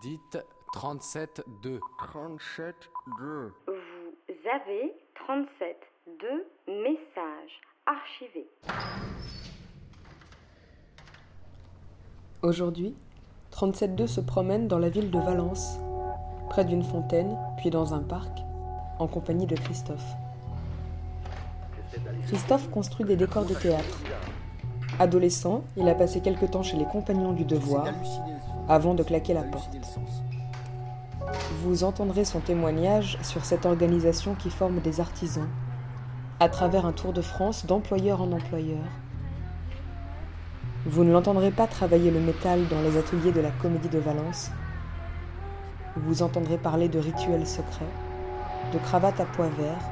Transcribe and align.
Dites 0.00 0.38
37-2. 0.74 1.80
37-2. 1.98 3.50
Vous 3.66 4.48
avez 4.48 4.94
37 5.26 5.76
messages 6.68 7.60
archivés. 7.86 8.48
Aujourd'hui, 12.42 12.96
37.2 13.52 14.06
se 14.06 14.20
promène 14.20 14.68
dans 14.68 14.78
la 14.78 14.88
ville 14.88 15.10
de 15.10 15.18
Valence, 15.18 15.78
près 16.48 16.64
d'une 16.64 16.84
fontaine, 16.84 17.36
puis 17.58 17.70
dans 17.70 17.92
un 17.92 18.00
parc, 18.00 18.38
en 18.98 19.06
compagnie 19.06 19.46
de 19.46 19.56
Christophe. 19.56 20.14
Christophe 22.26 22.70
construit 22.70 23.04
des 23.04 23.16
décors 23.16 23.44
de 23.44 23.54
théâtre. 23.54 23.98
Adolescent, 24.98 25.64
il 25.76 25.88
a 25.88 25.94
passé 25.94 26.20
quelque 26.20 26.46
temps 26.46 26.62
chez 26.62 26.76
les 26.76 26.84
compagnons 26.84 27.32
du 27.32 27.44
devoir 27.44 27.86
avant 28.70 28.94
de 28.94 29.02
claquer 29.02 29.34
la 29.34 29.42
porte. 29.42 29.76
Vous 31.62 31.82
entendrez 31.82 32.24
son 32.24 32.38
témoignage 32.38 33.18
sur 33.20 33.44
cette 33.44 33.66
organisation 33.66 34.36
qui 34.36 34.48
forme 34.48 34.78
des 34.78 35.00
artisans, 35.00 35.48
à 36.38 36.48
travers 36.48 36.86
un 36.86 36.92
tour 36.92 37.12
de 37.12 37.20
France 37.20 37.66
d'employeur 37.66 38.22
en 38.22 38.30
employeur. 38.30 38.86
Vous 40.86 41.02
ne 41.02 41.12
l'entendrez 41.12 41.50
pas 41.50 41.66
travailler 41.66 42.12
le 42.12 42.20
métal 42.20 42.68
dans 42.68 42.80
les 42.80 42.96
ateliers 42.96 43.32
de 43.32 43.40
la 43.40 43.50
Comédie 43.50 43.88
de 43.88 43.98
Valence. 43.98 44.52
Vous 45.96 46.22
entendrez 46.22 46.56
parler 46.56 46.88
de 46.88 47.00
rituels 47.00 47.48
secrets, 47.48 47.84
de 48.72 48.78
cravates 48.78 49.20
à 49.20 49.24
pois 49.24 49.48
verts, 49.48 49.90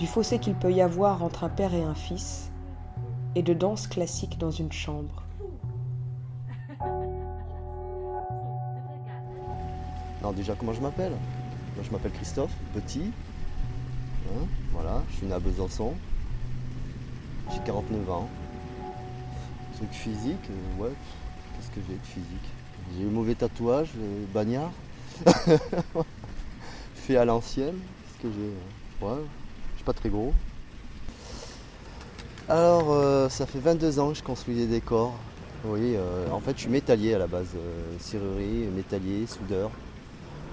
du 0.00 0.08
fossé 0.08 0.40
qu'il 0.40 0.54
peut 0.54 0.72
y 0.72 0.82
avoir 0.82 1.22
entre 1.22 1.44
un 1.44 1.48
père 1.48 1.72
et 1.72 1.84
un 1.84 1.94
fils, 1.94 2.50
et 3.36 3.42
de 3.44 3.54
danse 3.54 3.86
classique 3.86 4.38
dans 4.38 4.50
une 4.50 4.72
chambre. 4.72 5.29
Non, 10.22 10.32
déjà, 10.32 10.54
comment 10.54 10.72
je 10.72 10.80
m'appelle 10.80 11.12
Moi, 11.12 11.84
je 11.84 11.90
m'appelle 11.90 12.12
Christophe, 12.12 12.52
petit. 12.74 13.10
Hein, 14.28 14.46
voilà, 14.72 15.02
je 15.10 15.16
suis 15.16 15.26
né 15.26 15.32
à 15.32 15.38
Besançon. 15.38 15.94
J'ai 17.50 17.60
49 17.64 18.10
ans. 18.10 18.28
Truc 19.76 19.92
physique, 19.92 20.36
euh, 20.50 20.82
ouais, 20.82 20.92
qu'est-ce 21.56 21.70
que 21.70 21.80
j'ai 21.88 21.94
de 21.94 22.04
physique 22.04 22.48
J'ai 22.94 23.04
eu 23.04 23.06
mauvais 23.06 23.34
tatouage, 23.34 23.90
bagnard. 24.34 24.70
Fait 26.94 27.16
à 27.16 27.24
l'ancienne. 27.24 27.78
Qu'est-ce 27.78 28.28
que 28.28 28.34
j'ai 28.34 29.06
euh, 29.06 29.08
Ouais, 29.08 29.22
je 29.72 29.76
suis 29.76 29.84
pas 29.84 29.94
très 29.94 30.10
gros. 30.10 30.34
Alors, 32.46 32.92
euh, 32.92 33.28
ça 33.30 33.46
fait 33.46 33.60
22 33.60 33.98
ans 34.00 34.10
que 34.10 34.18
je 34.18 34.22
construis 34.22 34.54
des 34.54 34.66
décors. 34.66 35.14
Oui, 35.64 35.94
en 36.32 36.40
fait, 36.40 36.52
je 36.56 36.62
suis 36.62 36.70
métallier 36.70 37.14
à 37.14 37.18
la 37.18 37.26
base. 37.26 37.48
serrurerie, 37.98 38.66
métallier, 38.74 39.26
soudeur. 39.26 39.70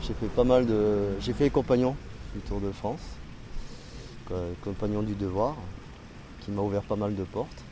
J'ai 0.02 0.14
fait 0.14 0.28
pas 0.28 0.44
mal 0.44 0.66
de. 0.66 1.16
J'ai 1.20 1.34
fait 1.34 1.50
du 1.50 2.42
Tour 2.48 2.62
de 2.62 2.72
France. 2.72 3.02
Compagnon 4.62 5.03
du 5.03 5.16
devoir, 5.16 5.56
qui 6.42 6.52
m'a 6.52 6.62
ouvert 6.62 6.81
pas 6.84 6.95
mal 6.98 7.16
de 7.16 7.23
portes. 7.23 7.64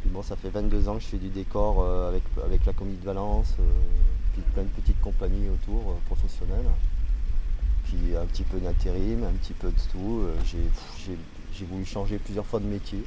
Puis 0.00 0.10
bon, 0.10 0.22
ça 0.22 0.36
fait 0.36 0.50
22 0.50 0.88
ans 0.88 0.94
que 0.94 1.00
je 1.02 1.06
fais 1.06 1.16
du 1.18 1.28
décor 1.28 1.80
euh, 1.82 2.08
avec, 2.08 2.22
avec 2.44 2.64
la 2.64 2.72
Comédie 2.72 2.98
de 2.98 3.04
Valence, 3.06 3.54
euh, 3.58 3.62
puis 4.32 4.42
plein 4.54 4.62
de 4.62 4.68
petites 4.68 5.00
compagnies 5.00 5.48
autour, 5.48 5.90
euh, 5.90 5.94
professionnelles. 6.06 6.66
Puis 7.84 8.14
un 8.16 8.24
petit 8.26 8.44
peu 8.44 8.58
d'intérim, 8.58 9.24
un 9.24 9.32
petit 9.32 9.52
peu 9.52 9.68
de 9.68 9.80
tout. 9.92 10.22
J'ai- 10.44 11.64
voulu 11.64 11.84
changer 11.84 12.18
plusieurs 12.18 12.46
fois 12.46 12.60
de 12.60 12.66
métier. 12.66 13.02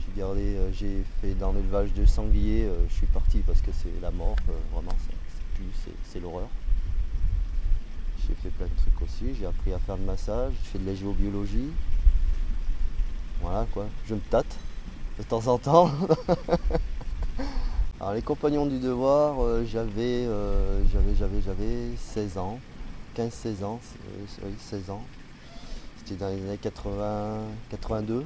J'ai 0.00 0.20
gardé, 0.20 0.56
j'ai 0.72 1.02
fait 1.20 1.34
dans 1.34 1.52
l'élevage 1.52 1.92
de 1.94 2.04
sangliers, 2.04 2.68
je 2.90 2.94
suis 2.94 3.06
parti 3.06 3.38
parce 3.38 3.60
que 3.62 3.70
c'est 3.72 4.00
la 4.02 4.10
mort, 4.10 4.36
vraiment, 4.72 4.94
c'est- 6.12 6.20
l'horreur. 6.20 6.48
J'ai 8.26 8.34
fait 8.34 8.50
plein 8.50 8.66
de 8.66 8.72
trucs 8.76 9.02
aussi, 9.02 9.34
j'ai 9.38 9.46
appris 9.46 9.72
à 9.72 9.78
faire 9.78 9.96
le 9.96 10.04
massage, 10.04 10.52
je 10.64 10.68
fais 10.70 10.78
de 10.78 10.86
la 10.86 10.94
géobiologie. 10.94 11.70
Voilà 13.40 13.66
quoi, 13.72 13.86
je 14.06 14.14
me 14.14 14.20
tâte 14.20 14.56
de 15.18 15.22
temps 15.22 15.46
en 15.46 15.58
temps. 15.58 15.90
Alors 18.00 18.12
les 18.12 18.22
compagnons 18.22 18.66
du 18.66 18.78
devoir, 18.78 19.42
euh, 19.42 19.64
j'avais, 19.64 20.26
euh, 20.26 20.84
j'avais, 20.92 21.14
j'avais, 21.16 21.40
j'avais 21.40 21.96
16 21.96 22.38
ans, 22.38 22.60
15-16 23.14 23.64
ans, 23.64 23.80
c'est- 23.82 24.44
oui 24.44 24.54
16 24.60 24.90
ans. 24.90 25.02
C'était 25.98 26.14
dans 26.16 26.28
les 26.28 26.40
années 26.42 26.58
80, 26.58 27.38
82. 27.70 28.24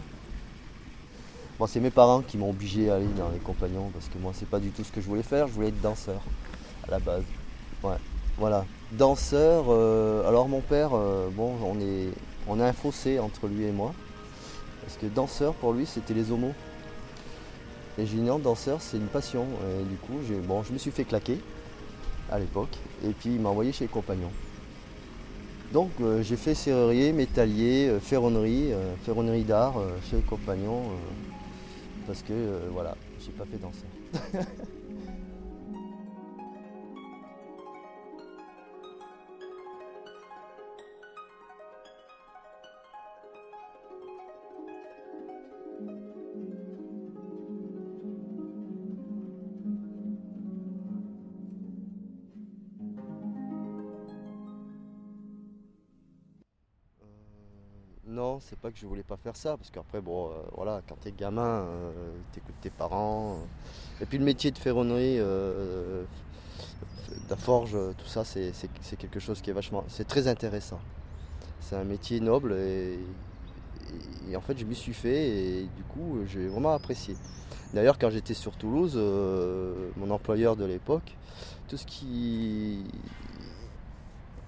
Bon, 1.59 1.67
c'est 1.67 1.81
mes 1.81 1.91
parents 1.91 2.23
qui 2.23 2.37
m'ont 2.39 2.51
obligé 2.51 2.91
à 2.91 2.97
aller 2.97 3.07
dans 3.17 3.29
les 3.31 3.39
compagnons 3.39 3.91
parce 3.93 4.09
que 4.09 4.19
moi, 4.19 4.33
c'est 4.35 4.49
pas 4.49 4.59
du 4.61 4.71
tout 4.71 4.85
ce 4.85 4.93
que 4.93 5.01
je 5.01 5.07
voulais 5.07 5.23
faire. 5.23 5.47
Je 5.49 5.53
voulais 5.53 5.69
être 5.69 5.81
danseur 5.81 6.21
à 6.87 6.91
la 6.91 6.99
base. 6.99 7.25
Ouais, 7.83 7.97
voilà. 8.39 8.65
Danseur. 8.93 9.67
euh, 9.69 10.29
alors 10.29 10.49
mon 10.49 10.61
père, 10.61 10.91
euh, 10.95 11.29
bon, 11.31 11.55
on 11.65 11.81
est, 11.81 12.09
on 12.49 12.61
a 12.61 12.67
un 12.67 12.73
fossé 12.73 13.19
entre 13.19 13.47
lui 13.47 13.65
et 13.65 13.73
moi 13.73 13.93
parce 14.83 14.97
que 14.97 15.07
danseur 15.07 15.55
pour 15.55 15.73
lui, 15.73 15.87
c'était 15.87 16.15
les 16.15 16.31
homos. 16.31 16.53
Et 17.99 18.07
j'ai 18.07 18.19
danseur, 18.43 18.81
c'est 18.81 18.97
une 18.97 19.07
passion. 19.07 19.47
Et 19.81 19.85
du 19.85 19.97
coup, 19.97 20.19
je 20.27 20.73
me 20.73 20.79
suis 20.79 20.91
fait 20.91 21.05
claquer 21.05 21.39
à 22.31 22.39
l'époque. 22.39 22.77
Et 23.05 23.11
puis 23.11 23.35
il 23.35 23.41
m'a 23.41 23.51
envoyé 23.51 23.71
chez 23.73 23.85
les 23.85 23.91
compagnons. 23.91 24.33
Donc 25.73 25.91
euh, 26.01 26.23
j'ai 26.23 26.37
fait 26.37 26.55
serrurier, 26.55 27.13
métallier, 27.13 27.97
ferronnerie, 28.01 28.73
ferronnerie 29.05 29.45
d'art 29.45 29.75
chez 30.11 30.17
les 30.17 30.23
compagnons. 30.23 30.83
parce 32.07 32.23
que 32.23 32.33
voilà, 32.73 32.97
j'ai 33.21 33.33
pas 33.33 33.45
fait 33.45 33.59
danseur. 33.59 34.47
Non, 58.13 58.41
c'est 58.41 58.59
pas 58.59 58.71
que 58.71 58.77
je 58.77 58.87
voulais 58.87 59.03
pas 59.03 59.17
faire 59.17 59.37
ça, 59.37 59.57
parce 59.57 59.71
qu'après, 59.71 60.03
bon, 60.03 60.27
euh, 60.27 60.33
voilà, 60.55 60.83
quand 60.87 60.97
t'es 61.01 61.13
gamin, 61.13 61.63
euh, 61.63 62.13
t'écoutes 62.33 62.55
tes 62.61 62.69
parents. 62.69 63.39
euh. 63.39 64.03
Et 64.03 64.07
puis 64.07 64.19
le 64.19 64.25
métier 64.25 64.51
de 64.51 64.59
ferronnerie, 64.59 65.17
de 65.17 66.05
la 67.31 67.37
forge, 67.37 67.75
tout 67.97 68.07
ça, 68.07 68.23
c'est 68.25 68.53
quelque 68.99 69.19
chose 69.19 69.41
qui 69.41 69.49
est 69.49 69.55
vachement. 69.55 69.85
C'est 69.89 70.07
très 70.07 70.29
intéressant. 70.29 70.81
C'est 71.61 71.77
un 71.77 71.85
métier 71.85 72.21
noble 72.21 72.53
et, 72.53 72.99
et 74.29 74.37
en 74.37 74.43
fait, 74.43 74.59
je 74.59 74.67
m'y 74.67 74.75
suis 74.75 74.93
fait 74.93 75.29
et 75.29 75.63
du 75.63 75.83
coup, 75.85 76.19
j'ai 76.27 76.49
vraiment 76.49 76.73
apprécié. 76.73 77.17
D'ailleurs, 77.73 77.99
quand 77.99 78.11
j'étais 78.11 78.35
sur 78.35 78.57
Toulouse, 78.57 78.97
mon 79.97 80.11
employeur 80.11 80.57
de 80.57 80.67
l'époque, 80.67 81.17
tout 81.69 81.79
ce 81.79 81.87
qui. 81.87 82.85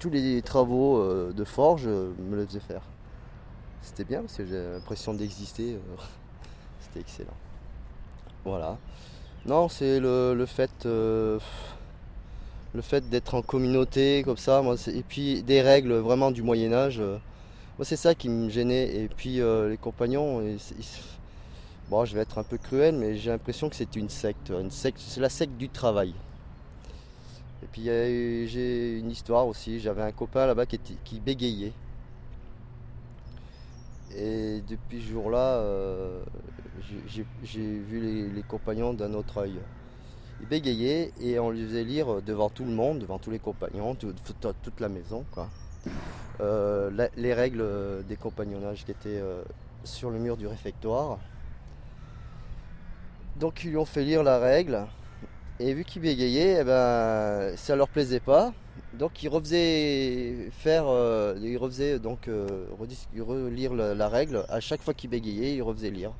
Tous 0.01 0.11
les 0.11 0.43
travaux 0.43 1.33
de 1.33 1.45
forge 1.45 1.87
me 1.87 2.37
le 2.37 2.45
faisait 2.45 2.61
faire. 2.61 2.83
C'était 3.84 4.05
bien 4.05 4.22
parce 4.22 4.37
que 4.37 4.47
j'ai 4.47 4.61
l'impression 4.72 5.15
d'exister. 5.15 5.75
euh, 5.75 5.97
C'était 6.81 7.00
excellent. 7.00 7.37
Voilà. 8.45 8.78
Non, 9.47 9.69
c'est 9.69 10.00
le, 10.00 10.34
le 10.34 10.47
fait, 10.47 10.71
euh, 10.87 11.39
le 12.75 12.83
fait 12.83 13.09
d'être 13.09 13.34
en 13.34 13.43
communauté 13.43 14.23
comme 14.25 14.37
ça. 14.37 14.62
Et 14.89 15.03
puis 15.03 15.43
des 15.43 15.62
règles 15.62 15.94
vraiment 15.94 16.31
du 16.31 16.43
Moyen 16.43 16.73
Âge. 16.73 17.00
euh, 17.00 17.19
moi, 17.78 17.84
c'est 17.84 17.97
ça 17.97 18.15
qui 18.15 18.28
me 18.28 18.49
gênait. 18.50 18.94
Et 18.97 19.09
puis 19.09 19.37
les 19.41 19.78
compagnons. 19.81 20.43
bon, 21.91 22.05
je 22.05 22.15
vais 22.15 22.23
être 22.23 22.39
un 22.39 22.43
peu 22.44 22.59
cruel, 22.59 22.94
mais 22.97 23.17
j'ai 23.17 23.31
l'impression 23.31 23.69
que 23.71 23.76
c'est 23.76 23.97
une 23.97 24.09
secte. 24.11 24.53
C'est 24.70 25.20
la 25.20 25.29
secte 25.31 25.56
du 25.56 25.69
travail. 25.69 26.14
Et 27.62 27.67
puis 27.67 27.85
j'ai 27.85 28.99
une 28.99 29.11
histoire 29.11 29.47
aussi. 29.47 29.81
J'avais 29.81 30.03
un 30.03 30.12
copain 30.12 30.47
là-bas 30.47 30.67
qui 30.67 31.20
bégayait. 31.20 31.73
Et 34.16 34.62
depuis 34.69 35.00
ce 35.02 35.11
jour-là, 35.11 35.56
euh, 35.56 36.22
j'ai- 37.06 37.26
vu 37.61 38.31
les, 38.32 38.43
compagnons 38.43 38.94
d'un 38.94 39.12
autre 39.14 39.38
œil. 39.38 39.58
Ils 40.40 40.46
bégayaient 40.46 41.12
et 41.20 41.38
on 41.38 41.50
les 41.50 41.64
faisait 41.64 41.84
lire 41.84 42.22
devant 42.22 42.50
tout 42.50 42.64
le 42.64 42.70
monde, 42.70 43.00
devant 43.00 43.19
tous 43.19 43.31
les 43.31 43.38
compagnons, 43.38 43.94
tout- 43.94 44.12
tout- 44.12 44.52
toute 44.62 44.81
la 44.81 44.88
maison. 44.88 45.25
Euh, 46.40 46.90
les 47.16 47.34
règles 47.34 47.64
des 48.08 48.16
compagnonnages 48.16 48.84
qui 48.84 48.90
étaient 48.90 49.20
euh, 49.20 49.43
sur 49.84 50.11
le 50.11 50.19
mur 50.19 50.37
du 50.37 50.46
réfectoire. 50.46 51.19
Donc 53.37 53.64
ils 53.64 53.70
lui 53.70 53.76
ont 53.76 53.84
fait 53.84 54.05
lire 54.05 54.22
la 54.22 54.38
règle. 54.38 54.87
Et 55.61 55.73
vu 55.73 55.85
qu'ils 55.85 56.03
bégayaient, 56.03 56.59
eh 56.61 56.65
ben, 56.65 57.56
ça 57.56 57.77
leur 57.77 57.89
plaisait 57.89 58.21
pas. 58.21 58.53
Donc 58.95 59.23
ils 59.23 59.29
refaisaient 59.29 60.51
faire, 60.53 60.85
euh, 60.89 61.35
ils 61.43 61.56
refaisaient 61.56 61.99
donc 61.99 62.29
euh, 62.29 62.67
relire 63.19 63.73
la, 63.75 64.09
règle. 64.09 64.45
À 64.49 64.61
chaque 64.61 64.83
fois 64.83 64.95
qu'ils 64.95 65.11
bégayaient, 65.11 65.55
ils 65.55 65.62
refaisaient 65.62 65.91
lire. 65.91 66.12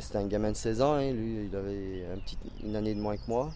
C'était 0.00 0.18
un 0.18 0.26
gamin 0.26 0.50
de 0.50 0.56
16 0.56 0.82
ans, 0.82 0.94
hein, 0.94 1.12
lui, 1.12 1.46
il 1.50 1.56
avait 1.56 2.04
une 2.64 2.76
année 2.76 2.94
de 2.94 3.00
moins 3.00 3.16
que 3.16 3.22
moi. 3.28 3.50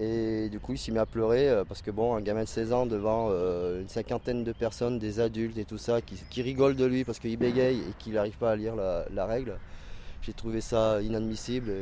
Et 0.00 0.48
du 0.48 0.60
coup, 0.60 0.72
il 0.72 0.78
s'est 0.78 0.92
mis 0.92 0.98
à 0.98 1.06
pleurer 1.06 1.48
euh, 1.48 1.64
parce 1.64 1.82
que 1.82 1.90
bon, 1.90 2.14
un 2.14 2.20
gamin 2.20 2.44
de 2.44 2.48
16 2.48 2.72
ans 2.72 2.86
devant 2.86 3.30
une 3.30 3.88
cinquantaine 3.88 4.44
de 4.44 4.52
personnes, 4.52 4.98
des 4.98 5.20
adultes 5.20 5.58
et 5.58 5.64
tout 5.64 5.78
ça, 5.78 6.00
qui, 6.00 6.42
rigolent 6.42 6.76
de 6.76 6.84
lui 6.84 7.04
parce 7.04 7.18
qu'il 7.18 7.36
bégaye 7.36 7.78
et 7.78 7.92
qu'il 7.98 8.14
n'arrive 8.14 8.38
pas 8.38 8.52
à 8.52 8.56
lire 8.56 8.74
la, 8.76 9.26
règle, 9.26 9.58
j'ai 10.22 10.32
trouvé 10.32 10.60
ça 10.60 11.00
inadmissible. 11.02 11.72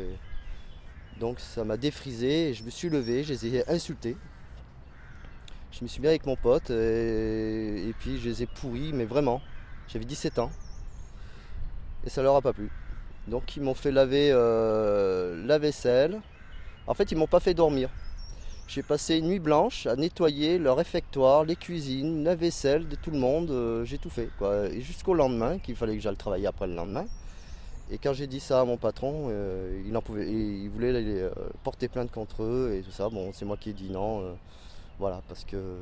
Donc 1.20 1.40
ça 1.40 1.64
m'a 1.64 1.76
défrisé 1.76 2.50
et 2.50 2.54
je 2.54 2.62
me 2.62 2.70
suis 2.70 2.88
levé, 2.88 3.24
je 3.24 3.32
les 3.32 3.56
ai 3.56 3.68
insultés. 3.70 4.16
Je 5.72 5.82
me 5.82 5.88
suis 5.88 6.00
mis 6.00 6.08
avec 6.08 6.26
mon 6.26 6.36
pote 6.36 6.70
et, 6.70 7.94
puis 7.98 8.18
je 8.18 8.28
les 8.28 8.42
ai 8.42 8.46
pourris, 8.46 8.92
mais 8.92 9.04
vraiment. 9.04 9.40
J'avais 9.88 10.04
17 10.04 10.38
ans 10.38 10.50
et 12.04 12.10
ça 12.10 12.22
leur 12.22 12.36
a 12.36 12.42
pas 12.42 12.52
plu. 12.52 12.70
Donc 13.28 13.56
ils 13.56 13.62
m'ont 13.62 13.74
fait 13.74 13.90
laver 13.92 14.30
euh, 14.32 15.44
la 15.46 15.58
vaisselle. 15.58 16.20
En 16.86 16.94
fait, 16.94 17.10
ils 17.10 17.18
m'ont 17.18 17.26
pas 17.26 17.40
fait 17.40 17.54
dormir. 17.54 17.90
J'ai 18.68 18.82
passé 18.82 19.18
une 19.18 19.28
nuit 19.28 19.38
blanche 19.38 19.86
à 19.86 19.96
nettoyer 19.96 20.58
leur 20.58 20.76
réfectoire, 20.76 21.44
les 21.44 21.56
cuisines, 21.56 22.24
la 22.24 22.34
vaisselle 22.34 22.88
de 22.88 22.96
tout 22.96 23.10
le 23.10 23.18
monde. 23.18 23.50
Euh, 23.50 23.84
j'ai 23.84 23.98
tout 23.98 24.10
fait. 24.10 24.28
Et 24.72 24.80
jusqu'au 24.80 25.14
lendemain, 25.14 25.58
qu'il 25.58 25.76
fallait 25.76 25.96
que 25.96 26.02
j'aille 26.02 26.16
travailler 26.16 26.46
après 26.46 26.66
le 26.66 26.74
lendemain. 26.74 27.06
Et 27.90 27.98
quand 27.98 28.12
j'ai 28.12 28.26
dit 28.26 28.40
ça 28.40 28.60
à 28.60 28.64
mon 28.64 28.76
patron, 28.76 29.28
euh, 29.30 29.82
il, 29.86 29.96
en 29.96 30.02
pouvait, 30.02 30.28
il 30.28 30.68
voulait 30.70 30.92
euh, 30.94 31.30
porter 31.62 31.88
plainte 31.88 32.10
contre 32.10 32.42
eux 32.42 32.74
et 32.74 32.82
tout 32.82 32.90
ça. 32.90 33.08
Bon, 33.08 33.30
c'est 33.32 33.44
moi 33.44 33.56
qui 33.56 33.70
ai 33.70 33.72
dit 33.72 33.90
non. 33.90 34.36
voilà, 34.98 35.22
parce 35.28 35.44
que. 35.44 35.76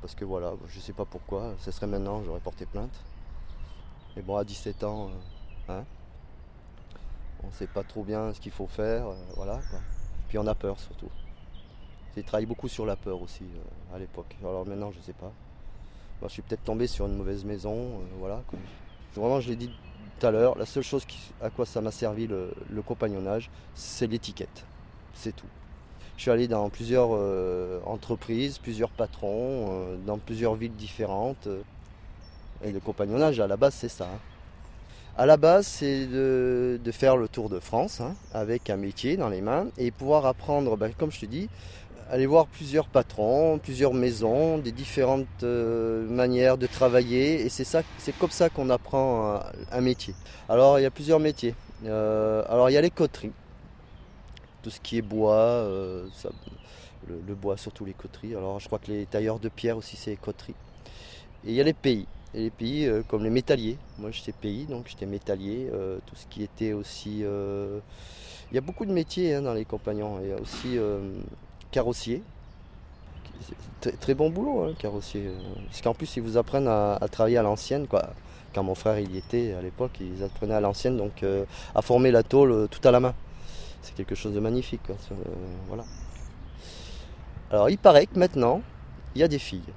Parce 0.00 0.14
que 0.14 0.24
voilà, 0.24 0.52
je 0.68 0.80
sais 0.80 0.92
pas 0.92 1.06
pourquoi. 1.06 1.54
Ce 1.58 1.70
serait 1.70 1.86
maintenant, 1.86 2.22
j'aurais 2.24 2.40
porté 2.40 2.66
plainte. 2.66 2.92
Mais 4.16 4.22
bon, 4.22 4.36
à 4.36 4.44
17 4.44 4.84
ans, 4.84 5.10
hein, 5.68 5.84
on 7.42 7.50
sait 7.52 7.66
pas 7.66 7.82
trop 7.82 8.04
bien 8.04 8.32
ce 8.34 8.40
qu'il 8.40 8.52
faut 8.52 8.66
faire. 8.66 9.06
voilà. 9.36 9.60
Puis 10.28 10.38
on 10.38 10.46
a 10.46 10.54
peur 10.54 10.78
surtout. 10.78 11.08
J'ai 12.14 12.22
travaillé 12.22 12.46
beaucoup 12.46 12.68
sur 12.68 12.86
la 12.86 12.94
peur 12.94 13.20
aussi 13.20 13.42
euh, 13.42 13.96
à 13.96 13.98
l'époque. 13.98 14.36
Alors 14.40 14.64
maintenant, 14.66 14.92
je 14.92 15.00
sais 15.00 15.12
pas. 15.12 15.32
je 16.22 16.28
suis 16.28 16.42
peut-être 16.42 16.62
tombé 16.62 16.86
sur 16.86 17.06
une 17.06 17.16
mauvaise 17.16 17.44
maison. 17.44 17.74
Euh, 17.74 18.04
voilà. 18.18 18.42
Vraiment, 19.16 19.40
je 19.40 19.50
l'ai 19.50 19.56
dit 19.56 19.70
l'heure, 20.30 20.58
la 20.58 20.66
seule 20.66 20.82
chose 20.82 21.06
à 21.42 21.50
quoi 21.50 21.66
ça 21.66 21.80
m'a 21.80 21.90
servi 21.90 22.26
le, 22.26 22.52
compagnonnage, 22.86 23.50
c'est 23.74 24.06
l'étiquette. 24.06 24.64
C'est 25.14 25.34
tout. 25.34 25.46
Je 26.16 26.22
suis 26.22 26.30
allé 26.30 26.46
dans 26.48 26.68
plusieurs 26.70 27.10
euh, 27.12 27.80
entreprises, 27.86 28.58
plusieurs 28.58 28.90
patrons, 28.90 29.96
dans 30.06 30.18
plusieurs 30.18 30.54
villes 30.54 30.74
différentes. 30.74 31.48
Et 32.64 32.70
le 32.70 32.80
compagnonnage, 32.80 33.40
à 33.40 33.46
la 33.46 33.56
base, 33.56 33.74
c'est 33.74 33.88
ça. 33.88 34.04
Hein. 34.04 34.18
À 35.16 35.26
la 35.26 35.36
base, 35.36 35.68
c'est 35.68 36.06
de, 36.06 36.80
faire 36.90 37.16
le 37.16 37.28
tour 37.28 37.48
de 37.48 37.60
France 37.60 38.00
hein, 38.00 38.16
avec 38.32 38.68
un 38.68 38.76
métier 38.76 39.16
dans 39.16 39.28
les 39.28 39.42
mains 39.42 39.68
et 39.78 39.92
pouvoir 39.92 40.26
apprendre, 40.26 40.76
ben, 40.76 40.92
comme 40.92 41.12
je 41.12 41.20
te 41.20 41.26
dis, 41.26 41.48
aller 42.10 42.26
voir 42.26 42.46
plusieurs 42.46 42.86
patrons, 42.88 43.58
plusieurs 43.58 43.94
maisons, 43.94 44.58
des 44.58 44.72
différentes 44.72 45.26
euh, 45.42 46.08
manières 46.08 46.58
de 46.58 46.66
travailler. 46.66 47.44
Et 47.44 47.48
c'est 47.48 48.18
comme 48.18 48.30
ça 48.30 48.50
qu'on 48.50 48.70
apprend 48.70 49.40
un, 49.72 49.80
métier. 49.80 50.14
Alors 50.48 50.78
il 50.78 50.82
y 50.82 50.86
a 50.86 50.90
plusieurs 50.90 51.20
métiers. 51.20 51.54
Euh, 51.84 52.42
alors 52.48 52.70
il 52.70 52.74
y 52.74 52.76
a 52.76 52.80
les 52.80 52.90
coteries, 52.90 53.32
tout 54.62 54.70
ce 54.70 54.80
qui 54.80 54.98
est 54.98 55.02
bois, 55.02 55.34
euh, 55.34 56.06
le, 57.08 57.34
bois 57.34 57.56
surtout 57.56 57.84
les 57.84 57.94
coteries. 57.94 58.34
Alors 58.34 58.60
je 58.60 58.66
crois 58.66 58.78
que 58.78 58.90
les 58.90 59.06
tailleurs 59.06 59.38
de 59.38 59.48
pierre 59.48 59.76
aussi 59.76 59.96
c'est 59.96 60.10
les 60.10 60.16
coteries. 60.16 60.54
Et 61.44 61.50
il 61.50 61.54
y 61.54 61.60
a 61.60 61.64
les 61.64 61.74
pays. 61.74 62.06
Et 62.32 62.40
les 62.40 62.50
pays 62.50 62.90
comme 63.08 63.22
les 63.22 63.30
métalliers. 63.30 63.78
Moi 63.98 64.10
j'étais 64.10 64.32
pays, 64.32 64.66
donc 64.66 64.88
j'étais 64.88 65.06
métallier. 65.06 65.70
tout 66.06 66.16
ce 66.16 66.26
qui 66.26 66.42
était 66.42 66.72
aussi. 66.72 67.20
il 67.20 68.54
y 68.54 68.58
a 68.58 68.60
beaucoup 68.60 68.86
de 68.86 68.92
métiers 68.92 69.34
hein, 69.34 69.42
dans 69.42 69.54
les 69.54 69.64
compagnons. 69.64 70.18
Il 70.20 70.28
y 70.28 70.32
a 70.32 70.40
aussi 70.40 70.78
carrossier. 71.74 72.22
Très, 74.00 74.14
bon 74.14 74.30
boulot, 74.30 74.62
hein, 74.62 74.74
carrossier. 74.78 75.28
Parce 75.66 75.82
qu'en 75.82 75.92
plus, 75.92 76.16
ils 76.16 76.22
vous 76.22 76.36
apprennent 76.36 76.68
à, 76.68 77.00
travailler 77.10 77.36
à 77.36 77.42
l'ancienne. 77.42 77.86
Quand 78.54 78.62
mon 78.62 78.76
frère 78.76 79.00
il 79.00 79.12
y 79.12 79.18
était 79.18 79.52
à 79.58 79.60
l'époque, 79.60 79.98
ils 80.00 80.22
apprenaient 80.22 80.54
à 80.54 80.60
l'ancienne, 80.60 80.96
donc 80.96 81.24
euh, 81.24 81.44
à 81.74 81.82
former 81.82 82.12
la 82.12 82.22
tôle 82.22 82.52
euh, 82.52 82.66
tout 82.68 82.86
à 82.86 82.92
la 82.92 83.00
main. 83.00 83.12
C'est 83.82 83.96
quelque 83.96 84.14
chose 84.14 84.32
de 84.32 84.38
magnifique, 84.38 84.88
euh, 84.88 85.14
voilà. 85.66 85.82
Alors, 87.50 87.68
il 87.68 87.78
paraît 87.78 88.06
que 88.06 88.16
maintenant, 88.16 88.62
il 89.16 89.20
y 89.20 89.24
a 89.24 89.28
des 89.28 89.40
filles. 89.40 89.72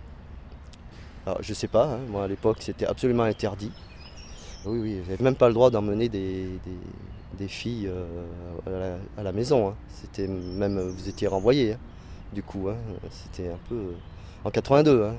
Alors, 1.25 1.39
je 1.41 1.53
sais 1.55 1.67
pas, 1.67 1.85
hein, 1.85 1.99
moi 2.07 2.25
à 2.25 2.27
l'époque, 2.27 2.57
c'était 2.59 2.85
absolument 2.85 3.23
interdit. 3.23 3.71
Oui, 4.65 4.79
oui, 4.79 5.01
j'avais 5.07 5.23
même 5.23 5.35
pas 5.35 5.47
le 5.47 5.55
droit 5.55 5.71
d'emmener 5.71 6.07
des 6.07 6.59
filles 7.47 7.87
euh, 7.87 8.97
à, 9.17 9.23
la, 9.23 9.31
maison. 9.31 9.69
Hein. 9.69 9.75
C'était 9.89 10.27
même 10.27 10.79
vous 10.79 11.09
étiez 11.09 11.27
renvoyé. 11.27 11.73
Hein, 11.73 11.77
du 12.33 12.43
coup, 12.43 12.67
hein. 12.69 12.75
c'était 13.11 13.49
un 13.49 13.59
peu 13.69 13.75
euh, 13.75 13.93
en 14.43 14.49
82. 14.49 15.11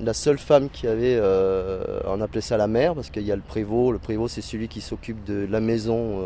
La 0.00 0.12
seule 0.14 0.38
femme 0.38 0.68
qui 0.68 0.86
avait, 0.86 1.16
euh, 1.18 2.00
on 2.06 2.20
appelait 2.20 2.40
ça 2.40 2.56
la 2.56 2.66
mère 2.66 2.94
parce 2.94 3.10
qu'il 3.10 3.24
y 3.24 3.32
a 3.32 3.36
le 3.36 3.42
prévôt. 3.42 3.92
Le 3.92 3.98
prévôt 3.98 4.28
c'est 4.28 4.42
celui 4.42 4.68
qui 4.68 4.80
s'occupe 4.80 5.24
de 5.24 5.46
la 5.50 5.60
maison, 5.60 6.22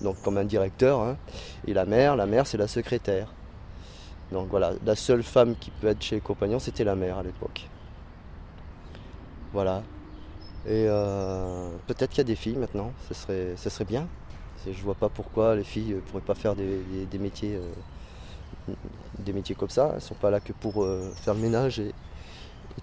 donc 0.00 0.22
comme 0.22 0.38
un 0.38 0.44
directeur. 0.44 1.16
Et 1.66 1.74
la 1.74 1.84
mère, 1.84 2.16
la 2.16 2.26
mère 2.26 2.46
c'est 2.46 2.58
la 2.58 2.68
secrétaire. 2.68 3.32
Donc 4.32 4.48
voilà, 4.50 4.72
la 4.86 4.94
seule 4.94 5.24
femme 5.24 5.56
qui 5.56 5.72
peut 5.72 5.88
être 5.88 6.02
chez 6.02 6.14
les 6.14 6.20
compagnons, 6.20 6.60
c'était 6.60 6.84
la 6.84 6.94
mère 6.94 7.18
à 7.18 7.24
l'époque. 7.24 7.68
Voilà. 9.52 9.82
Et 10.66 10.86
euh, 10.88 11.70
peut-être 11.86 12.10
qu'il 12.10 12.18
y 12.18 12.20
a 12.20 12.24
des 12.24 12.36
filles 12.36 12.56
maintenant, 12.56 12.92
ce 13.08 13.14
serait, 13.14 13.54
ce 13.56 13.70
serait 13.70 13.84
bien. 13.84 14.06
Je 14.66 14.82
vois 14.82 14.94
pas 14.94 15.08
pourquoi 15.08 15.54
les 15.56 15.64
filles 15.64 15.94
ne 15.94 16.00
pourraient 16.00 16.22
pas 16.22 16.34
faire 16.34 16.54
des, 16.54 17.18
métiers, 17.18 17.56
euh, 17.56 18.74
des 19.18 19.32
métiers 19.32 19.54
comme 19.54 19.70
ça. 19.70 19.88
Elles 19.88 19.94
ne 19.96 20.00
sont 20.00 20.14
pas 20.14 20.30
là 20.30 20.38
que 20.40 20.52
pour 20.52 20.84
euh, 20.84 21.10
faire 21.22 21.34
le 21.34 21.40
ménage 21.40 21.80
et, 21.80 21.94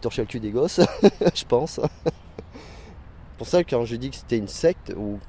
torcher 0.02 0.22
le 0.22 0.28
cul 0.28 0.40
des 0.40 0.52
gosses, 0.52 0.80
je 1.36 1.44
pense. 1.46 1.80
pour 3.38 3.48
ça, 3.48 3.64
quand 3.64 3.84
je 3.86 3.96
dis 3.96 4.12
que 4.12 4.16
c'était 4.16 4.38
une 4.38 4.48
secte, 4.48 4.94
ou 4.96 5.20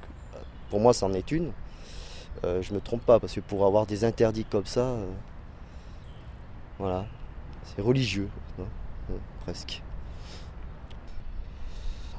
pour 0.69 0.79
moi 0.79 0.93
c'en 0.93 1.11
est 1.13 1.31
une, 1.31 1.51
je 2.43 2.73
me 2.73 2.79
trompe 2.79 3.01
pas, 3.01 3.19
parce 3.19 3.33
que 3.33 3.39
pour 3.39 3.65
avoir 3.65 3.87
des 3.87 4.03
interdits 4.03 4.45
comme 4.45 4.67
ça, 4.67 4.95
voilà, 6.77 7.07
c'est 7.63 7.81
religieux, 7.81 8.29
hein, 8.59 9.15
presque. 9.41 9.81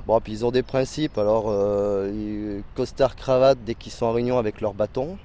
Bon, 0.06 0.18
puis 0.20 0.32
ils 0.32 0.46
ont 0.46 0.50
des 0.50 0.62
principes. 0.62 1.18
Alors, 1.18 1.44
euh, 1.48 2.60
costard, 2.74 3.16
cravate 3.16 3.58
dès 3.64 3.74
qu'ils 3.74 3.92
sont 3.92 4.06
en 4.06 4.12
réunion 4.12 4.38
avec 4.38 4.60
leur 4.60 4.74
bâton. 4.74 5.18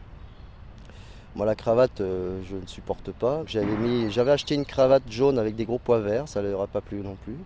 Moi, 1.35 1.45
la 1.45 1.55
cravate, 1.55 2.01
euh, 2.01 2.41
je 2.49 2.55
ne 2.55 2.65
supporte 2.65 3.11
pas. 3.11 3.43
J'avais 3.45 3.75
mis, 3.77 4.11
j'avais 4.11 4.31
acheté 4.31 4.55
une 4.55 4.65
cravate 4.65 5.03
jaune 5.09 5.39
avec 5.39 5.55
des 5.55 5.65
gros 5.65 5.79
pois 5.79 5.99
verts, 5.99 6.27
ça 6.27 6.41
ne 6.41 6.49
leur 6.49 6.61
a 6.61 6.67
pas 6.67 6.81
plu 6.81 7.01
non 7.01 7.15
plus. 7.23 7.37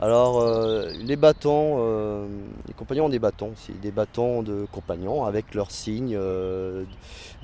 Alors, 0.00 0.40
euh, 0.40 0.92
les 1.02 1.16
bâtons, 1.16 2.28
les 2.68 2.74
compagnons 2.74 3.06
ont 3.06 3.08
des 3.08 3.18
bâtons 3.18 3.50
aussi, 3.52 3.72
des 3.72 3.90
bâtons 3.90 4.44
de 4.44 4.64
compagnons 4.70 5.24
avec 5.24 5.54
leurs 5.54 5.72
signes 5.72 6.18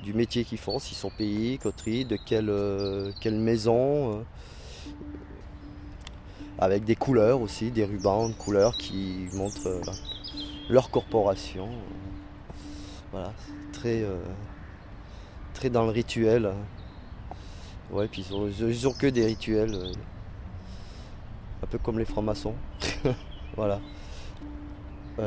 du 0.03 0.13
métier 0.13 0.45
qu'ils 0.45 0.57
font, 0.57 0.79
s'ils 0.79 0.95
sont 0.95 1.09
pays, 1.09 1.57
coterie, 1.57 2.05
de 2.05 2.15
quelle, 2.15 2.53
quelle 3.19 3.35
maison 3.35 4.23
avec 6.59 6.85
des 6.85 6.95
couleurs 6.95 7.41
aussi, 7.41 7.71
des 7.71 7.85
rubans 7.85 8.29
de 8.29 8.33
couleurs 8.33 8.77
qui 8.77 9.27
montrent 9.33 9.67
euh, 9.67 9.81
leur 10.69 10.89
corporation. 10.89 11.69
Voilà, 13.11 13.33
très, 13.73 14.03
euh, 14.03 14.17
très 15.53 15.69
dans 15.69 15.83
le 15.83 15.91
rituel. 15.91 16.51
Ouais, 17.91 18.07
puis 18.07 18.25
ils 18.29 18.87
ont, 18.87 18.93
que 18.93 19.07
des 19.07 19.25
rituels, 19.25 19.73
euh, 19.73 19.91
un 21.63 21.67
peu 21.67 21.77
comme 21.77 21.99
les 21.99 22.05
francs-maçons. 22.05 22.55
voilà. 23.55 23.79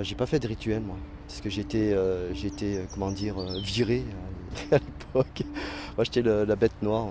j'ai 0.02 0.14
pas 0.14 0.26
fait 0.26 0.40
de 0.40 0.48
rituel 0.48 0.82
moi, 0.82 0.96
parce 1.26 1.40
que 1.40 1.50
j'étais, 1.50 1.96
j'étais 2.34 2.84
comment 2.92 3.10
dire, 3.10 3.38
viré 3.62 4.04
à 4.72 4.78
l'époque. 4.78 5.42
Moi 5.96 6.04
j'étais 6.04 6.22
la 6.22 6.56
bête 6.56 6.82
noire. 6.82 7.08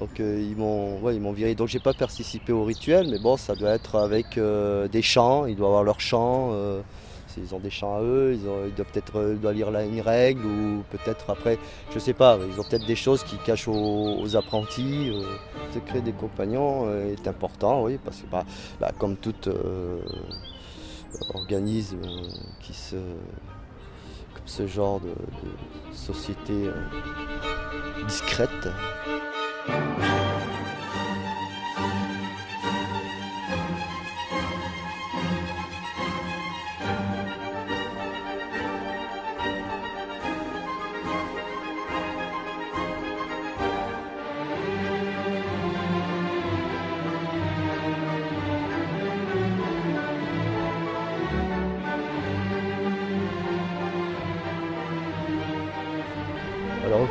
Donc 0.00 0.18
euh, 0.18 0.40
ils 0.40 0.56
m'ont 0.56 0.98
ouais, 1.00 1.18
viré. 1.34 1.54
Donc 1.54 1.68
j'ai 1.68 1.78
pas 1.78 1.92
participé 1.92 2.52
au 2.52 2.64
rituel, 2.64 3.08
mais 3.10 3.18
bon 3.18 3.36
ça 3.36 3.54
doit 3.54 3.70
être 3.70 3.96
avec 3.96 4.38
euh, 4.38 4.88
des 4.88 5.02
chants, 5.02 5.44
ils 5.46 5.56
doivent 5.56 5.68
avoir 5.68 5.84
leurs 5.84 6.00
chants. 6.00 6.50
Euh, 6.52 6.80
ils 7.36 7.54
ont 7.54 7.60
des 7.60 7.70
chants 7.70 7.96
à 7.96 8.02
eux, 8.02 8.34
ils, 8.34 8.74
doivent 8.74 8.90
peut-être 8.92 9.20
lire 9.52 9.70
là 9.70 9.84
une 9.84 10.00
règle 10.00 10.44
ou 10.44 10.82
peut-être 10.90 11.30
après, 11.30 11.60
je 11.94 12.00
sais 12.00 12.12
pas, 12.12 12.36
ils 12.36 12.60
ont 12.60 12.64
peut-être 12.64 12.86
des 12.86 12.96
choses 12.96 13.22
qui 13.22 13.36
cachent 13.36 13.68
aux, 13.68 14.36
apprentis. 14.36 15.10
le 15.10 15.72
secret 15.72 16.00
des 16.00 16.10
compagnons 16.10 16.90
est 16.90 17.28
important, 17.28 17.84
oui, 17.84 18.00
parce 18.04 18.16
que 18.16 18.26
bah, 18.26 18.44
bah, 18.80 18.90
comme 18.98 19.16
tout 19.16 19.48
organisme 21.32 22.02
qui 22.60 22.74
se 22.74 22.96
comme 22.96 24.46
ce 24.46 24.66
genre 24.66 24.98
de 24.98 25.14
société 25.94 26.68
discrète. 28.08 28.68
Alors 29.68 30.16
au 30.16 30.19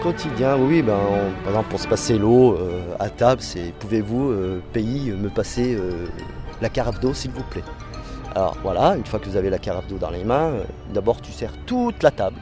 quotidien, 0.02 0.58
oui, 0.58 0.82
ben, 0.82 0.98
par 1.44 1.50
exemple 1.50 1.70
pour 1.70 1.80
se 1.80 1.88
passer 1.88 2.18
l'eau 2.18 2.54
euh, 2.54 2.96
à 3.00 3.10
table, 3.10 3.42
c'est 3.42 3.74
pouvez-vous, 3.80 4.30
euh, 4.30 4.62
pays, 4.74 5.12
me 5.12 5.30
passer 5.30 5.76
euh, 5.76 6.08
la 6.62 6.70
carafe 6.70 7.00
d'eau 7.00 7.14
s'il 7.14 7.32
vous 7.32 7.44
plaît? 7.44 7.64
Alors 8.36 8.58
voilà, 8.62 8.96
une 8.96 9.06
fois 9.06 9.20
que 9.20 9.26
vous 9.26 9.36
avez 9.36 9.50
la 9.50 9.60
carafe 9.60 9.88
d'eau 9.88 9.98
dans 9.98 10.10
les 10.10 10.24
mains, 10.24 10.54
d'abord 10.94 11.22
tu 11.22 11.32
sers 11.32 11.52
toute 11.66 12.02
la 12.04 12.12
table. 12.12 12.40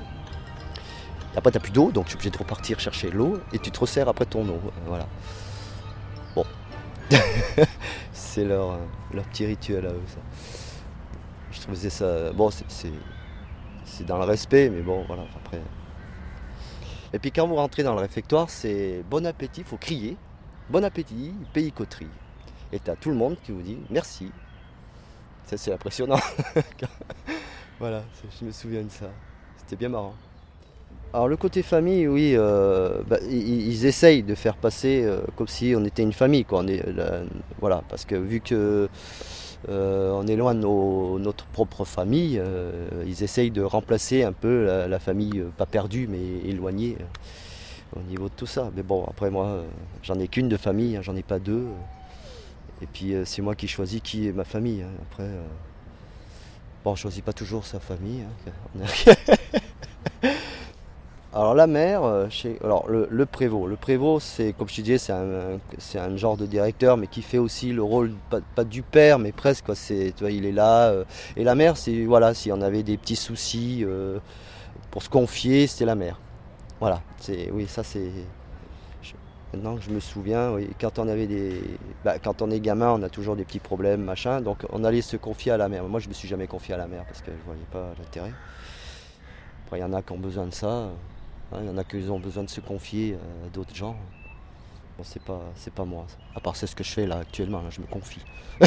Après 1.35 1.51
tu 1.51 1.57
n'as 1.57 1.61
plus 1.61 1.71
d'eau, 1.71 1.91
donc 1.91 2.05
tu 2.05 2.11
es 2.11 2.15
obligé 2.15 2.29
de 2.29 2.37
repartir 2.37 2.79
chercher 2.79 3.09
l'eau 3.09 3.39
et 3.53 3.59
tu 3.59 3.71
te 3.71 3.79
resserres 3.79 4.09
après 4.09 4.25
ton 4.25 4.47
eau. 4.47 4.59
voilà. 4.85 5.07
Bon. 6.35 6.45
c'est 8.11 8.43
leur, 8.43 8.77
leur 9.13 9.23
petit 9.25 9.45
rituel 9.45 9.85
à 9.85 9.89
eux 9.89 10.01
ça. 10.07 10.19
Je 11.51 11.61
trouvais 11.61 11.89
ça. 11.89 12.31
Bon 12.33 12.49
c'est 12.51 14.05
dans 14.05 14.17
le 14.17 14.25
respect, 14.25 14.69
mais 14.69 14.81
bon 14.81 15.03
voilà, 15.07 15.23
après. 15.43 15.59
Et 17.13 17.19
puis 17.19 17.31
quand 17.31 17.47
vous 17.47 17.55
rentrez 17.55 17.83
dans 17.83 17.93
le 17.93 18.01
réfectoire, 18.01 18.49
c'est 18.49 19.03
bon 19.09 19.25
appétit, 19.25 19.61
il 19.61 19.65
faut 19.65 19.77
crier. 19.77 20.17
Bon 20.69 20.83
appétit, 20.83 21.33
pays 21.53 21.71
coterie. 21.71 22.07
Et 22.73 22.79
tu 22.79 22.91
as 22.91 22.95
tout 22.95 23.09
le 23.09 23.15
monde 23.15 23.37
qui 23.43 23.51
vous 23.51 23.61
dit 23.61 23.77
merci. 23.89 24.31
Ça 25.45 25.57
c'est 25.57 25.73
impressionnant. 25.73 26.19
voilà, 27.79 28.03
je 28.39 28.45
me 28.45 28.51
souviens 28.51 28.83
de 28.83 28.89
ça. 28.89 29.09
C'était 29.57 29.77
bien 29.77 29.89
marrant. 29.89 30.13
Alors 31.13 31.29
le 31.29 31.37
côté 31.37 31.63
famille, 31.63 32.07
oui, 32.07 32.33
euh, 32.35 33.01
bah, 33.07 33.17
ils, 33.29 33.85
essayent 33.85 34.23
de 34.23 34.35
faire 34.35 34.57
passer 34.57 35.03
euh, 35.05 35.21
comme 35.37 35.47
si 35.47 35.73
on 35.75 35.85
était 35.85 36.03
une 36.03 36.11
famille, 36.11 36.43
quoi. 36.43 36.63
Est, 36.65 36.83
voilà, 37.59 37.81
parce 37.87 38.03
que 38.03 38.15
vu 38.15 38.41
que 38.41 38.89
euh, 39.69 40.11
on 40.11 40.27
est 40.27 40.35
loin 40.35 40.53
de 40.55 40.61
notre 40.61 41.45
propre 41.45 41.85
famille. 41.85 42.39
Euh, 42.39 43.03
ils 43.05 43.23
essayent 43.23 43.51
de 43.51 43.61
remplacer 43.61 44.23
un 44.23 44.33
peu 44.33 44.65
la, 44.87 44.99
famille, 44.99 45.39
euh, 45.39 45.49
pas 45.57 45.65
perdue, 45.65 46.07
mais 46.07 46.49
éloignée 46.49 46.97
au 47.95 48.01
niveau 48.01 48.25
de 48.25 48.33
tout 48.35 48.45
ça. 48.45 48.71
Mais 48.75 48.83
bon, 48.83 49.05
après 49.05 49.29
moi, 49.29 49.63
j'en 50.03 50.19
ai 50.19 50.27
qu'une 50.27 50.49
de 50.49 50.57
famille, 50.57 50.97
hein, 50.97 51.01
j'en 51.01 51.15
ai 51.15 51.23
pas 51.23 51.39
deux. 51.39 51.67
Et 52.81 52.85
puis 52.85 53.13
c'est 53.25 53.41
moi 53.41 53.55
qui 53.55 53.67
choisis 53.67 54.01
qui 54.01 54.27
est 54.27 54.31
ma 54.31 54.43
famille. 54.43 54.83
Hein. 54.83 54.91
Après, 55.09 55.27
bon, 56.83 56.91
on 56.91 56.95
choisit 56.95 57.23
pas 57.23 57.33
toujours 57.33 57.65
sa 57.65 57.79
famille. 57.79 58.23
Hein. 58.79 58.85
Alors 61.37 61.53
la 61.53 61.67
mère, 61.67 62.03
euh, 62.03 62.27
alors 62.63 62.89
le, 62.89 63.25
prévôt. 63.27 63.67
Le 63.67 63.75
prévôt, 63.75 64.19
c'est 64.19 64.53
comme 64.53 64.67
je 64.67 64.77
te 64.77 64.81
disais, 64.81 64.97
c'est 64.97 65.99
un, 65.99 66.17
genre 66.17 66.35
de 66.35 66.47
directeur, 66.47 66.97
mais 66.97 67.05
qui 67.05 67.21
fait 67.21 67.37
aussi 67.37 67.73
le 67.73 67.83
rôle 67.83 68.13
pas, 68.55 68.63
du 68.63 68.81
père, 68.81 69.19
mais 69.19 69.31
presque. 69.31 69.65
C'est, 69.75 70.13
tu 70.15 70.23
vois, 70.23 70.31
il 70.31 70.47
est 70.47 70.51
là. 70.51 70.87
Euh. 70.87 71.03
et 71.35 71.43
la 71.43 71.53
mère, 71.53 71.77
c'est 71.77 72.05
voilà, 72.05 72.33
si 72.33 72.51
on 72.51 72.59
avait 72.59 72.81
des 72.81 72.97
petits 72.97 73.15
soucis 73.15 73.83
euh, 73.85 74.17
pour 74.89 75.03
se 75.03 75.09
confier, 75.09 75.67
c'était 75.67 75.85
la 75.85 75.93
mère. 75.93 76.19
Voilà. 76.79 77.03
C'est 77.19 77.51
oui, 77.51 77.67
ça 77.67 77.83
c'est. 77.83 78.09
maintenant 79.53 79.75
que 79.75 79.83
je 79.83 79.91
me 79.91 79.99
souviens, 79.99 80.55
quand 80.81 80.97
on 80.97 81.07
avait 81.07 81.27
des, 81.27 81.61
bah, 82.03 82.17
quand 82.17 82.41
on 82.41 82.49
est 82.49 82.59
gamin, 82.59 82.89
on 82.93 83.03
a 83.03 83.09
toujours 83.09 83.35
des 83.35 83.45
petits 83.45 83.59
problèmes, 83.59 84.01
machin. 84.01 84.41
Donc 84.41 84.65
on 84.71 84.83
allait 84.83 85.03
se 85.03 85.17
confier 85.17 85.51
à 85.51 85.57
la 85.57 85.69
mère. 85.69 85.83
Moi, 85.83 85.99
je 85.99 86.09
me 86.09 86.13
suis 86.13 86.27
jamais 86.27 86.47
confié 86.47 86.73
à 86.73 86.77
la 86.77 86.87
mère 86.87 87.05
parce 87.05 87.21
que 87.21 87.29
je 87.29 87.45
voyais 87.45 87.67
pas 87.71 87.93
l'intérêt. 87.99 88.33
Après, 89.67 89.77
il 89.77 89.81
y 89.81 89.85
en 89.85 89.93
a 89.93 90.01
qui 90.01 90.13
ont 90.13 90.17
besoin 90.17 90.47
de 90.47 90.53
ça. 90.53 90.89
Hein, 91.51 91.59
il 91.61 91.67
y 91.67 91.69
en 91.69 91.77
a 91.77 91.83
qui 91.83 91.97
ont 92.09 92.19
besoin 92.19 92.43
de 92.43 92.49
se 92.49 92.61
confier 92.61 93.13
euh, 93.13 93.47
à 93.47 93.49
d'autres 93.49 93.75
gens. 93.75 93.95
C'est 95.03 95.21
pas, 95.21 95.41
c'est 95.55 95.73
pas 95.73 95.85
moi. 95.85 96.07
À 96.35 96.39
part 96.39 96.55
c'est 96.55 96.65
ce 96.65 96.75
que 96.75 96.83
je 96.83 96.91
fais 96.91 97.05
là 97.05 97.19
actuellement, 97.19 97.69
je 97.69 97.81
me 97.81 97.85
confie. 97.85 98.25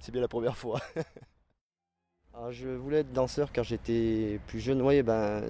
c'est 0.00 0.12
bien 0.12 0.20
la 0.20 0.28
première 0.28 0.56
fois. 0.58 0.80
je 2.50 2.68
voulais 2.68 2.98
être 2.98 3.12
danseur 3.12 3.50
quand 3.54 3.62
j'étais 3.62 4.38
plus 4.46 4.60
jeune. 4.60 4.82
Oui, 4.82 5.02
ben 5.02 5.42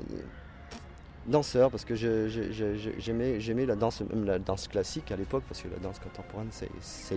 danseur 1.26 1.70
parce 1.70 1.84
que 1.84 1.94
j'aimais, 1.94 3.40
j'aimais 3.40 3.66
la 3.66 3.76
danse, 3.76 4.00
même 4.00 4.25
la 4.25 4.38
danse 4.38 4.68
classique 4.68 5.10
à 5.10 5.16
l'époque, 5.16 5.44
parce 5.48 5.62
que 5.62 5.68
la 5.68 5.78
danse 5.78 5.98
contemporaine, 5.98 6.50
ça, 6.52 7.16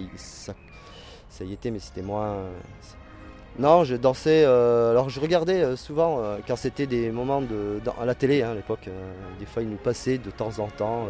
y 1.44 1.54
était, 1.54 1.72
mais 1.72 1.80
c'était 1.80 2.02
moins, 2.02 2.46
non, 3.58 3.84
je 3.84 3.96
dansais. 3.96 4.44
Euh, 4.46 4.92
alors 4.92 5.10
je 5.10 5.20
regardais 5.20 5.62
euh, 5.62 5.76
souvent 5.76 6.20
euh, 6.20 6.38
quand 6.48 6.56
c'était 6.56 6.86
des 6.86 7.12
moments 7.12 7.42
de, 7.42 7.82
à 8.00 8.06
la 8.06 8.16
télé 8.16 8.44
hein, 8.44 8.52
à 8.52 8.54
l'époque. 8.54 8.90
des 9.40 9.46
fois, 9.46 9.64
ils 9.64 9.70
nous 9.70 9.78
passaient 9.78 10.18
de 10.18 10.32
temps 10.32 10.60
en 10.60 10.68
temps 10.68 11.08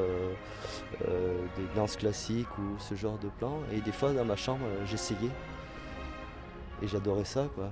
des 1.00 1.76
danses 1.76 1.96
classiques 1.96 2.58
ou 2.58 2.80
ce 2.80 2.96
genre 2.96 3.18
de 3.18 3.28
plan. 3.28 3.60
Et 3.74 3.82
des 3.82 3.92
fois, 3.92 4.12
dans 4.12 4.26
ma 4.26 4.36
chambre, 4.36 4.66
j'essayais. 4.86 5.30
Et 6.82 6.88
j'adorais 6.88 7.26
ça, 7.26 7.48
quoi. 7.56 7.72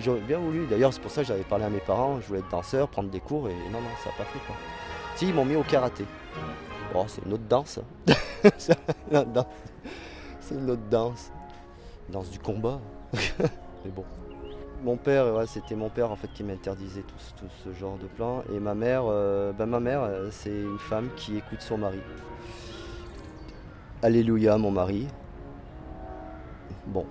J'aurais 0.00 0.20
bien 0.20 0.38
voulu. 0.38 0.66
D'ailleurs, 0.66 0.92
c'est 0.92 1.00
pour 1.00 1.10
ça 1.10 1.22
que 1.22 1.28
j'avais 1.28 1.42
parlé 1.42 1.64
à 1.64 1.70
mes 1.70 1.80
parents. 1.80 2.20
Je 2.20 2.26
voulais 2.26 2.40
être 2.40 2.50
danseur, 2.50 2.88
prendre 2.88 3.10
des 3.10 3.20
cours. 3.20 3.48
Et 3.48 3.54
non, 3.54 3.80
non, 3.80 3.90
ça 4.02 4.10
n'a 4.10 4.16
pas 4.16 4.24
fait, 4.24 4.38
quoi. 4.46 4.54
Si, 5.16 5.28
ils 5.28 5.34
m'ont 5.34 5.44
mis 5.44 5.56
au 5.56 5.62
karaté. 5.62 6.04
Bon, 6.92 7.06
c'est 7.08 7.24
une 7.24 7.32
autre 7.34 7.44
danse. 7.48 7.80
c'est 8.58 8.76
une 9.10 10.70
autre 10.70 10.88
danse. 10.90 11.32
Danse 12.08 12.30
du 12.30 12.38
combat. 12.38 12.80
Mais 13.84 13.90
bon. 13.90 14.04
Mon 14.84 14.96
père, 14.96 15.26
c'était 15.48 15.74
mon 15.74 15.88
père 15.88 16.12
en 16.12 16.16
fait 16.16 16.28
qui 16.32 16.44
m'interdisait 16.44 17.02
tout, 17.02 17.46
ce 17.64 17.72
genre 17.72 17.98
de 17.98 18.06
plan. 18.06 18.44
Et 18.54 18.60
ma 18.60 18.74
mère, 18.74 19.02
euh, 19.06 19.52
ben, 19.52 19.66
ma 19.66 19.80
mère, 19.80 20.02
euh, 20.02 20.28
c'est 20.30 20.50
une 20.50 20.78
femme 20.78 21.08
qui 21.16 21.36
écoute 21.36 21.60
son 21.60 21.78
mari. 21.78 21.98
Alléluia, 24.02 24.56
mon 24.56 24.70
mari. 24.70 25.08
Bon, 26.86 27.04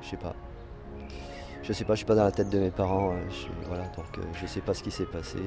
je 0.00 0.10
sais 0.10 0.16
pas. 0.16 0.34
Je 1.62 1.72
sais 1.72 1.84
pas, 1.84 1.94
je 1.94 1.98
suis 1.98 2.06
pas 2.06 2.14
dans 2.14 2.24
la 2.24 2.32
tête 2.32 2.50
de 2.50 2.58
mes 2.60 2.70
parents. 2.70 3.12
Euh, 3.12 3.48
voilà, 3.66 3.84
donc 3.96 4.06
je 4.40 4.46
sais 4.46 4.60
pas 4.60 4.72
ce 4.72 4.82
qui 4.84 4.92
s'est 4.92 5.06
passé. 5.06 5.38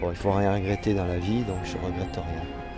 Bon, 0.00 0.10
il 0.10 0.16
faut 0.16 0.32
rien 0.32 0.54
regretter 0.54 0.94
dans 0.94 1.06
la 1.06 1.18
vie, 1.18 1.42
donc 1.42 1.58
je 1.64 1.76
regrette 1.76 2.14
rien. 2.14 2.71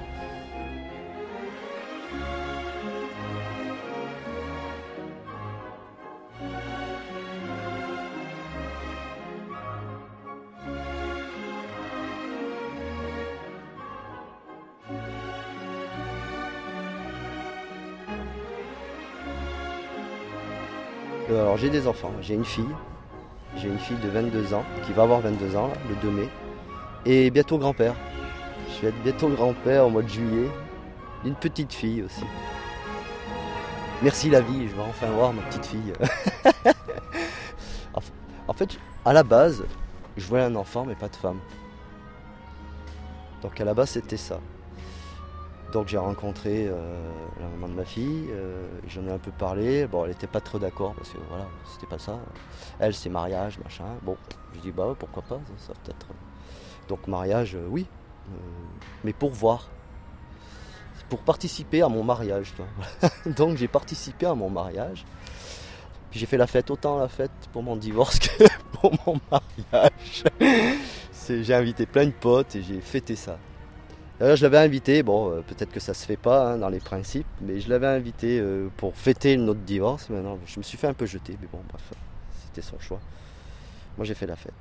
Alors 21.35 21.57
j'ai 21.57 21.71
des 21.71 21.87
enfants, 21.87 22.13
j'ai 22.21 22.35
une 22.35 22.45
fille, 22.45 22.75
j'ai 23.57 23.69
une 23.69 23.79
fille 23.79 23.97
de 23.99 24.09
22 24.09 24.55
ans 24.55 24.65
qui 24.87 24.93
va 24.93 25.03
avoir 25.03 25.21
22 25.21 25.57
ans 25.57 25.71
le 25.89 25.95
2 25.97 26.11
mai, 26.11 26.29
et 27.07 27.31
bientôt 27.31 27.59
grand-père. 27.59 27.95
Je 28.69 28.83
vais 28.83 28.89
être 28.89 29.03
bientôt 29.03 29.29
grand-père 29.29 29.87
au 29.87 29.91
mois 29.91 30.03
de 30.03 30.09
juillet, 30.09 30.49
d'une 31.23 31.35
petite 31.35 31.73
fille 31.73 32.03
aussi. 32.03 32.25
Merci 34.03 34.31
la 34.31 34.41
vie, 34.41 34.69
je 34.69 34.75
vais 34.75 34.83
enfin 34.83 35.07
voir 35.07 35.33
ma 35.33 35.43
petite 35.43 35.67
fille. 35.67 35.93
en 38.49 38.53
fait, 38.53 38.79
à 39.05 39.13
la 39.13 39.23
base, 39.23 39.65
je 40.17 40.27
voulais 40.27 40.43
un 40.43 40.55
enfant 40.57 40.85
mais 40.85 40.95
pas 40.95 41.09
de 41.09 41.17
femme. 41.17 41.39
Donc 43.43 43.61
à 43.61 43.65
la 43.65 43.75
base 43.75 43.91
c'était 43.91 44.17
ça. 44.17 44.41
Donc 45.75 45.89
j'ai 45.89 45.99
rencontré 45.99 46.69
euh, 46.69 47.11
la 47.41 47.49
maman 47.49 47.67
de 47.67 47.73
ma 47.73 47.85
fille, 47.85 48.29
euh, 48.31 48.65
j'en 48.87 49.05
ai 49.09 49.11
un 49.11 49.19
peu 49.19 49.33
parlé. 49.33 49.89
Bon, 49.89 50.05
elle 50.05 50.11
n'était 50.11 50.29
pas 50.29 50.41
trop 50.41 50.61
d'accord 50.61 50.95
parce 50.95 51.11
que 51.11 51.19
voilà, 51.29 51.49
c'était 51.73 51.89
pas 51.89 51.99
ça. 51.99 52.21
Elle, 52.79 52.95
c'est 52.95 53.09
mariage, 53.09 53.59
machin. 53.59 53.87
Bon, 54.03 54.17
je 54.55 54.61
dis 54.61 54.71
bah 54.71 54.95
pourquoi 54.97 55.25
pas, 55.25 55.41
ça, 55.59 55.73
peut-être. 55.83 56.07
Donc 56.87 57.09
mariage, 57.09 57.57
euh, 57.57 57.67
oui, 57.69 57.87
mais 59.03 59.13
pour 59.13 59.31
voir, 59.31 59.67
pour 61.09 61.19
participer 61.19 61.83
à 61.83 61.89
mon 61.89 62.05
mariage. 62.05 62.55
Donc 63.27 63.57
j'ai 63.57 63.67
participé 63.67 64.27
à 64.27 64.35
mon 64.37 64.51
mariage. 64.51 65.05
Puis 66.13 66.21
j'ai 66.21 66.27
fait 66.27 66.37
la 66.37 66.47
fête, 66.47 66.71
autant 66.71 67.01
la 67.01 67.09
fête 67.09 67.33
pour 67.53 67.65
mon 67.65 67.75
divorce 67.75 68.19
que 68.21 68.45
pour 68.75 68.93
mon 69.09 69.21
mariage. 69.29 70.23
J'ai 71.29 71.55
invité 71.55 71.85
plein 71.85 72.07
de 72.07 72.13
potes 72.13 72.55
et 72.55 72.63
j'ai 72.63 72.81
fêté 72.81 73.17
ça. 73.17 73.39
D'ailleurs, 74.21 74.37
je 74.37 74.45
l'avais 74.45 74.59
invité, 74.59 75.03
bon, 75.03 75.31
euh, 75.31 75.41
peut-être 75.41 75.73
que 75.73 75.81
ça 75.81 75.93
se 75.93 76.07
fait 76.07 76.17
pas 76.17 76.53
hein, 76.53 76.59
dans 76.59 76.69
les 76.69 76.79
principes, 76.79 77.27
mais 77.41 77.61
je 77.61 77.69
l'avais 77.69 77.89
invité 77.89 78.39
euh, 78.39 78.69
pour 78.77 78.95
fêter 78.95 79.37
notre 79.37 79.61
divorce. 79.61 80.09
Maintenant, 80.09 80.39
je 80.47 80.61
me 80.61 80.63
suis 80.63 80.79
fait 80.79 80.87
un 80.87 80.95
peu 80.95 81.05
jeter, 81.05 81.37
mais 81.41 81.49
bon, 81.51 81.59
bref, 81.69 81.83
c'était 82.47 82.63
son 82.63 82.79
choix. 82.79 83.01
Moi, 83.97 84.05
j'ai 84.05 84.15
fait 84.15 84.27
la 84.27 84.37
fête. 84.37 84.55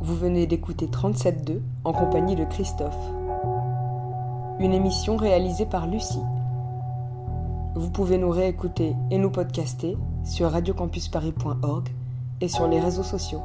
Vous 0.00 0.14
venez 0.14 0.46
d'écouter 0.46 0.86
37.2 0.86 1.60
en 1.84 1.92
compagnie 1.92 2.36
de 2.36 2.44
Christophe. 2.44 2.94
Une 4.60 4.74
émission 4.74 5.16
réalisée 5.16 5.66
par 5.66 5.86
Lucie. 5.86 6.20
Vous 7.76 7.90
pouvez 7.90 8.16
nous 8.16 8.30
réécouter 8.30 8.94
et 9.10 9.18
nous 9.18 9.28
podcaster 9.30 9.98
sur 10.24 10.50
radiocampusparis.org 10.50 11.90
et 12.40 12.48
sur 12.48 12.68
les 12.68 12.80
réseaux 12.80 13.02
sociaux. 13.02 13.42